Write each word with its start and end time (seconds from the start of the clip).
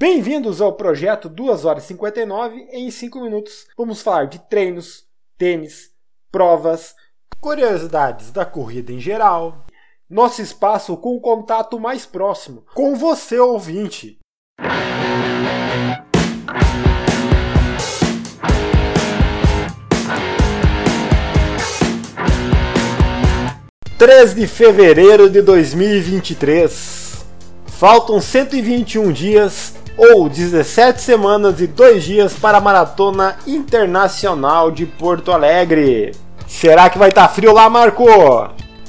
Bem-vindos 0.00 0.62
ao 0.62 0.72
projeto 0.72 1.28
2 1.28 1.66
horas 1.66 1.84
e 1.84 1.88
59 1.88 2.68
em 2.72 2.90
5 2.90 3.20
minutos. 3.20 3.66
Vamos 3.76 4.00
falar 4.00 4.28
de 4.28 4.38
treinos, 4.48 5.04
tênis, 5.36 5.90
provas, 6.32 6.94
curiosidades 7.38 8.30
da 8.30 8.46
corrida 8.46 8.94
em 8.94 8.98
geral, 8.98 9.66
nosso 10.08 10.40
espaço 10.40 10.96
com 10.96 11.14
o 11.14 11.20
contato 11.20 11.78
mais 11.78 12.06
próximo, 12.06 12.64
com 12.74 12.96
você 12.96 13.38
ouvinte. 13.38 14.18
3 23.98 24.34
de 24.34 24.46
fevereiro 24.46 25.28
de 25.28 25.42
2023. 25.42 27.22
Faltam 27.66 28.18
121 28.18 29.12
dias 29.12 29.69
ou 29.96 30.28
17 30.28 31.00
semanas 31.00 31.60
e 31.60 31.66
2 31.66 32.02
dias 32.02 32.32
para 32.34 32.58
a 32.58 32.60
Maratona 32.60 33.36
Internacional 33.46 34.70
de 34.70 34.86
Porto 34.86 35.32
Alegre. 35.32 36.12
Será 36.46 36.90
que 36.90 36.98
vai 36.98 37.10
estar 37.10 37.28
tá 37.28 37.34
frio 37.34 37.52
lá, 37.52 37.68
Marco? 37.68 38.04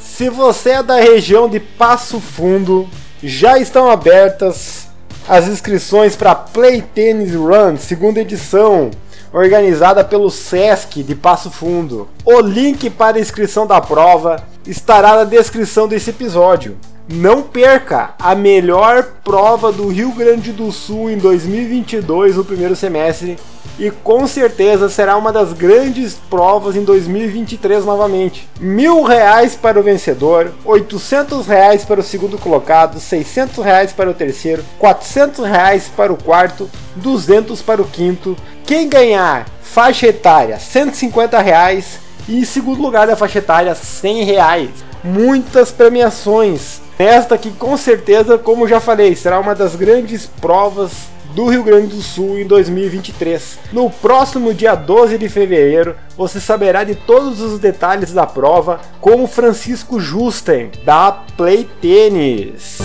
Se 0.00 0.28
você 0.28 0.70
é 0.70 0.82
da 0.82 0.96
região 0.96 1.48
de 1.48 1.60
Passo 1.60 2.20
Fundo, 2.20 2.88
já 3.22 3.58
estão 3.58 3.90
abertas 3.90 4.88
as 5.28 5.48
inscrições 5.48 6.14
para 6.14 6.34
Play 6.34 6.82
Tennis 6.82 7.34
Run, 7.34 7.76
segunda 7.76 8.20
edição, 8.20 8.90
organizada 9.32 10.04
pelo 10.04 10.30
SESC 10.30 11.02
de 11.02 11.14
Passo 11.14 11.50
Fundo. 11.50 12.08
O 12.24 12.40
link 12.40 12.88
para 12.90 13.16
a 13.16 13.20
inscrição 13.20 13.66
da 13.66 13.80
prova 13.80 14.36
estará 14.66 15.16
na 15.16 15.24
descrição 15.24 15.88
desse 15.88 16.10
episódio. 16.10 16.78
Não 17.08 17.40
perca 17.40 18.14
a 18.18 18.34
melhor 18.34 19.04
prova 19.22 19.70
do 19.70 19.86
Rio 19.86 20.10
Grande 20.10 20.50
do 20.50 20.72
Sul 20.72 21.08
em 21.08 21.16
2022 21.16 22.34
no 22.34 22.44
primeiro 22.44 22.74
semestre 22.74 23.38
e 23.78 23.92
com 23.92 24.26
certeza 24.26 24.88
será 24.88 25.16
uma 25.16 25.32
das 25.32 25.52
grandes 25.52 26.14
provas 26.28 26.74
em 26.74 26.82
2023 26.82 27.84
novamente. 27.84 28.48
Mil 28.58 29.04
reais 29.04 29.54
para 29.54 29.78
o 29.78 29.84
vencedor, 29.84 30.52
800 30.64 31.46
reais 31.46 31.84
para 31.84 32.00
o 32.00 32.02
segundo 32.02 32.38
colocado, 32.38 32.98
600 32.98 33.64
reais 33.64 33.92
para 33.92 34.10
o 34.10 34.14
terceiro, 34.14 34.64
400 34.78 35.46
reais 35.46 35.88
para 35.94 36.12
o 36.12 36.16
quarto, 36.16 36.68
200 36.96 37.62
para 37.62 37.80
o 37.80 37.86
quinto. 37.86 38.36
Quem 38.64 38.88
ganhar 38.88 39.46
faixa 39.62 40.08
etária 40.08 40.58
150 40.58 41.40
reais 41.40 42.00
e 42.28 42.40
em 42.40 42.44
segundo 42.44 42.82
lugar 42.82 43.06
da 43.06 43.14
faixa 43.14 43.38
etária 43.38 43.76
100 43.76 44.24
reais. 44.24 44.70
Muitas 45.04 45.70
premiações 45.70 46.84
esta 46.98 47.36
que 47.36 47.50
com 47.50 47.76
certeza, 47.76 48.38
como 48.38 48.66
já 48.66 48.80
falei, 48.80 49.14
será 49.14 49.38
uma 49.38 49.54
das 49.54 49.76
grandes 49.76 50.26
provas 50.26 50.92
do 51.34 51.46
Rio 51.48 51.62
Grande 51.62 51.88
do 51.88 52.00
Sul 52.00 52.38
em 52.38 52.46
2023. 52.46 53.58
No 53.70 53.90
próximo 53.90 54.54
dia 54.54 54.74
12 54.74 55.18
de 55.18 55.28
fevereiro, 55.28 55.94
você 56.16 56.40
saberá 56.40 56.82
de 56.84 56.94
todos 56.94 57.42
os 57.42 57.58
detalhes 57.58 58.14
da 58.14 58.24
prova 58.24 58.80
com 58.98 59.22
o 59.22 59.26
Francisco 59.26 60.00
Justen, 60.00 60.70
da 60.86 61.12
Play 61.36 61.68
Tennis. 61.82 62.78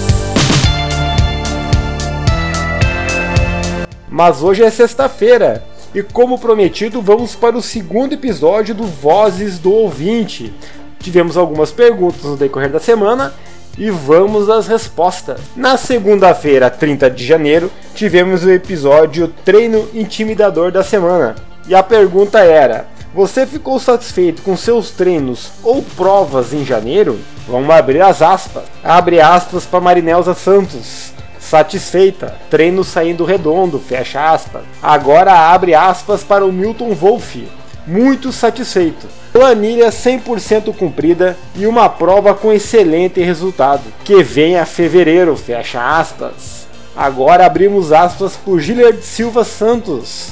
Mas 4.10 4.44
hoje 4.44 4.62
é 4.62 4.70
sexta-feira 4.70 5.64
e, 5.96 6.04
como 6.04 6.38
prometido, 6.38 7.02
vamos 7.02 7.34
para 7.34 7.58
o 7.58 7.62
segundo 7.62 8.12
episódio 8.12 8.76
do 8.76 8.84
Vozes 8.84 9.58
do 9.58 9.72
Ouvinte. 9.72 10.54
Tivemos 11.00 11.38
algumas 11.38 11.72
perguntas 11.72 12.24
no 12.24 12.36
decorrer 12.36 12.70
da 12.70 12.80
semana 12.82 13.34
e 13.78 13.90
vamos 13.90 14.50
às 14.50 14.68
respostas. 14.68 15.40
Na 15.56 15.78
segunda-feira, 15.78 16.70
30 16.70 17.10
de 17.10 17.26
janeiro, 17.26 17.72
tivemos 17.94 18.44
o 18.44 18.52
episódio 18.52 19.28
Treino 19.44 19.88
Intimidador 19.94 20.72
da 20.72 20.84
Semana. 20.84 21.36
E 21.68 21.76
a 21.76 21.84
pergunta 21.84 22.40
era: 22.40 22.88
Você 23.14 23.46
ficou 23.46 23.80
satisfeito 23.80 24.42
com 24.42 24.58
seus 24.58 24.92
treinos 24.92 25.52
ou 25.64 25.82
provas 25.82 26.54
em 26.54 26.66
janeiro? 26.66 27.20
Vamos 27.48 27.70
abrir 27.70 28.02
as 28.02 28.22
aspas. 28.22 28.64
Abre 28.84 29.20
aspas 29.20 29.66
para 29.66 29.80
Marinelza 29.80 30.34
Santos. 30.34 31.12
Satisfeita, 31.40 32.36
treino 32.50 32.84
saindo 32.84 33.26
redondo, 33.26 33.80
fecha 33.80 34.32
aspas. 34.32 34.62
Agora 34.82 35.34
abre 35.34 35.74
aspas 35.74 36.24
para 36.24 36.46
o 36.46 36.52
Milton 36.52 36.94
Wolff. 36.94 37.46
Muito 37.88 38.32
satisfeito 38.32 39.08
planilha 39.32 39.90
100% 39.90 40.76
cumprida 40.76 41.38
e 41.56 41.66
uma 41.66 41.90
prova 41.90 42.34
com 42.34 42.52
excelente 42.52 43.22
resultado. 43.22 43.84
Que 44.04 44.22
venha 44.22 44.66
fevereiro, 44.66 45.36
fecha 45.36 46.00
aspas. 46.00 46.68
Agora 46.96 47.46
abrimos 47.46 47.92
aspas 47.92 48.36
por 48.36 48.60
Gilliard 48.60 49.02
Silva 49.02 49.44
Santos. 49.44 50.30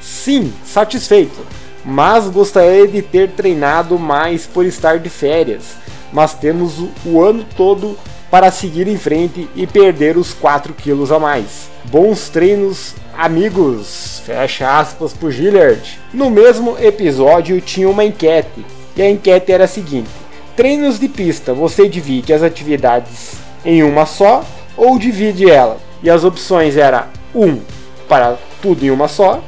Sim, 0.00 0.52
satisfeito, 0.64 1.44
mas 1.84 2.28
gostaria 2.28 2.86
de 2.86 3.02
ter 3.02 3.30
treinado 3.30 3.98
mais 3.98 4.46
por 4.46 4.64
estar 4.64 4.98
de 4.98 5.08
férias. 5.08 5.76
Mas 6.12 6.34
temos 6.34 6.74
o 7.04 7.22
ano 7.22 7.44
todo 7.56 7.98
para 8.30 8.50
seguir 8.50 8.88
em 8.88 8.96
frente 8.96 9.48
e 9.54 9.66
perder 9.66 10.16
os 10.16 10.34
4 10.34 10.74
quilos 10.74 11.12
a 11.12 11.18
mais. 11.18 11.68
Bons 11.84 12.28
treinos, 12.28 12.94
amigos! 13.16 14.20
Fecha 14.24 14.78
aspas 14.78 15.12
por 15.12 15.30
Gillard. 15.30 15.98
No 16.12 16.30
mesmo 16.30 16.76
episódio 16.78 17.60
tinha 17.60 17.88
uma 17.88 18.04
enquete, 18.04 18.64
e 18.96 19.02
a 19.02 19.08
enquete 19.10 19.52
era 19.52 19.64
a 19.64 19.68
seguinte: 19.68 20.10
Treinos 20.56 20.98
de 20.98 21.08
pista, 21.08 21.52
você 21.52 21.88
divide 21.88 22.32
as 22.32 22.42
atividades 22.42 23.34
em 23.64 23.82
uma 23.82 24.06
só 24.06 24.44
ou 24.76 24.98
divide 24.98 25.50
ela? 25.50 25.78
E 26.02 26.10
as 26.10 26.24
opções 26.24 26.76
eram 26.76 27.04
1 27.34 27.44
um, 27.44 27.60
para 28.08 28.38
tudo 28.60 28.84
em 28.84 28.90
uma 28.90 29.08
só, 29.08 29.42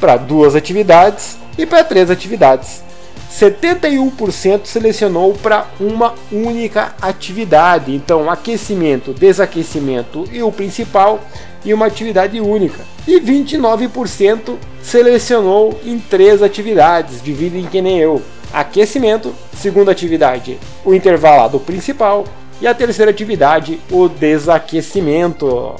para 0.00 0.16
duas 0.16 0.54
atividades 0.54 1.38
e 1.56 1.64
para 1.64 1.84
três 1.84 2.10
atividades. 2.10 2.82
71% 3.30 4.66
selecionou 4.66 5.34
para 5.34 5.66
uma 5.78 6.14
única 6.32 6.94
atividade. 7.00 7.94
Então, 7.94 8.30
aquecimento, 8.30 9.12
desaquecimento 9.12 10.24
e 10.32 10.42
o 10.42 10.50
principal 10.50 11.20
em 11.64 11.72
uma 11.72 11.86
atividade 11.86 12.40
única. 12.40 12.84
E 13.06 13.20
29% 13.20 14.56
selecionou 14.82 15.78
em 15.84 15.98
três 15.98 16.42
atividades, 16.42 17.22
dividem 17.22 17.66
que 17.66 17.82
nem 17.82 17.98
eu. 17.98 18.22
Aquecimento, 18.52 19.34
segunda 19.54 19.92
atividade, 19.92 20.58
o 20.84 20.94
intervalado 20.94 21.60
principal 21.60 22.24
e 22.60 22.66
a 22.66 22.74
terceira 22.74 23.10
atividade, 23.10 23.78
o 23.90 24.08
desaquecimento. 24.08 25.76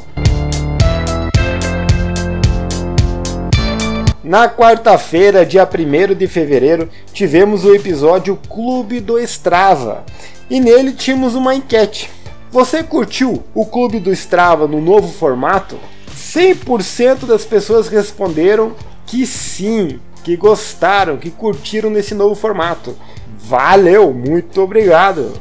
Na 4.29 4.47
quarta-feira, 4.47 5.47
dia 5.47 5.67
1 5.67 6.15
de 6.15 6.29
fevereiro, 6.29 6.91
tivemos 7.15 7.65
o 7.65 7.75
episódio 7.75 8.39
Clube 8.51 9.01
do 9.01 9.19
Strava 9.19 10.05
e 10.51 10.61
nele 10.61 10.93
tínhamos 10.93 11.35
uma 11.35 11.55
enquete. 11.55 12.11
Você 12.51 12.83
curtiu 12.83 13.43
o 13.55 13.65
Clube 13.65 13.99
do 13.99 14.13
Strava 14.13 14.69
no 14.69 14.83
novo 14.83 15.09
formato? 15.11 15.79
100% 16.15 17.25
das 17.25 17.47
pessoas 17.47 17.89
responderam 17.89 18.75
que 19.07 19.25
sim, 19.25 19.99
que 20.23 20.37
gostaram, 20.37 21.17
que 21.17 21.31
curtiram 21.31 21.89
nesse 21.89 22.15
novo 22.15 22.35
formato. 22.35 22.95
Valeu, 23.39 24.13
muito 24.13 24.61
obrigado! 24.61 25.41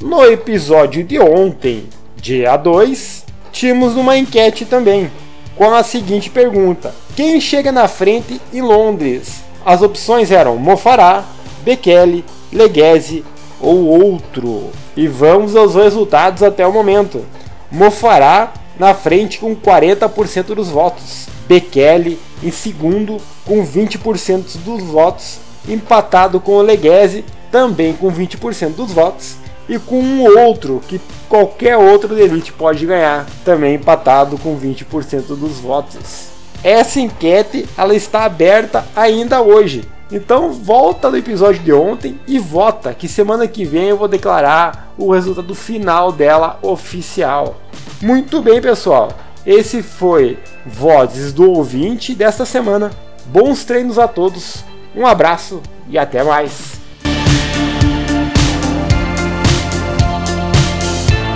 No 0.00 0.24
episódio 0.24 1.04
de 1.04 1.18
ontem, 1.18 1.90
dia 2.16 2.56
2, 2.56 3.15
tínhamos 3.56 3.96
uma 3.96 4.18
enquete 4.18 4.66
também, 4.66 5.10
com 5.56 5.72
a 5.72 5.82
seguinte 5.82 6.28
pergunta: 6.28 6.94
Quem 7.16 7.40
chega 7.40 7.72
na 7.72 7.88
frente 7.88 8.40
em 8.52 8.60
Londres? 8.60 9.42
As 9.64 9.82
opções 9.82 10.30
eram 10.30 10.56
Mofará, 10.58 11.24
Bekele, 11.64 12.24
Leguese 12.52 13.24
ou 13.60 13.86
outro. 13.86 14.70
E 14.94 15.08
vamos 15.08 15.56
aos 15.56 15.74
resultados 15.74 16.42
até 16.42 16.66
o 16.66 16.72
momento. 16.72 17.24
Mofará 17.72 18.52
na 18.78 18.94
frente 18.94 19.38
com 19.38 19.56
40% 19.56 20.54
dos 20.54 20.68
votos. 20.68 21.26
Bekele 21.48 22.20
em 22.42 22.50
segundo 22.50 23.16
com 23.44 23.66
20% 23.66 24.58
dos 24.58 24.82
votos, 24.82 25.38
empatado 25.66 26.38
com 26.38 26.52
o 26.52 26.62
Leguese 26.62 27.24
também 27.50 27.94
com 27.94 28.12
20% 28.12 28.74
dos 28.74 28.92
votos 28.92 29.36
e 29.68 29.78
com 29.78 30.00
um 30.00 30.38
outro 30.46 30.82
que 30.86 31.00
qualquer 31.28 31.76
outro 31.76 32.14
da 32.14 32.20
elite 32.20 32.52
pode 32.52 32.86
ganhar, 32.86 33.26
também 33.44 33.74
empatado 33.74 34.38
com 34.38 34.58
20% 34.58 35.36
dos 35.36 35.58
votos. 35.58 36.30
Essa 36.62 37.00
enquete 37.00 37.68
ela 37.76 37.94
está 37.94 38.24
aberta 38.24 38.86
ainda 38.94 39.40
hoje. 39.42 39.84
Então 40.10 40.52
volta 40.52 41.10
no 41.10 41.16
episódio 41.16 41.62
de 41.62 41.72
ontem 41.72 42.18
e 42.28 42.38
vota, 42.38 42.94
que 42.94 43.08
semana 43.08 43.48
que 43.48 43.64
vem 43.64 43.88
eu 43.88 43.96
vou 43.96 44.06
declarar 44.06 44.92
o 44.96 45.12
resultado 45.12 45.54
final 45.54 46.12
dela 46.12 46.58
oficial. 46.62 47.56
Muito 48.00 48.40
bem, 48.40 48.60
pessoal. 48.60 49.10
Esse 49.44 49.82
foi 49.82 50.38
Vozes 50.64 51.32
do 51.32 51.50
Ouvinte 51.50 52.14
desta 52.14 52.44
semana. 52.44 52.90
Bons 53.26 53.64
treinos 53.64 53.98
a 53.98 54.06
todos. 54.06 54.64
Um 54.94 55.06
abraço 55.06 55.60
e 55.88 55.98
até 55.98 56.22
mais. 56.22 56.75